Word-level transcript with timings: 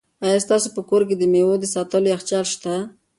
آیا 0.23 0.37
ستاسو 0.45 0.67
په 0.75 0.81
کور 0.89 1.01
کې 1.07 1.15
د 1.17 1.23
مېوو 1.33 1.55
د 1.61 1.65
ساتلو 1.75 2.07
یخچال 2.13 2.45
شته؟ 2.53 2.73